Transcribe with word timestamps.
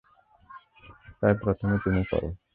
তাই 1.19 1.33
প্রথমে 1.41 1.75
তুমি 1.83 2.01
করো! 2.09 2.29